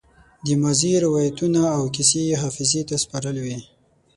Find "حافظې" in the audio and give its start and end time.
2.43-2.81